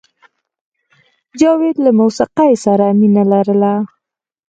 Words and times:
جاوید 1.39 1.77
له 1.85 1.91
موسیقۍ 1.99 2.53
سره 2.65 2.85
مینه 2.99 3.23
لرله 3.31 3.73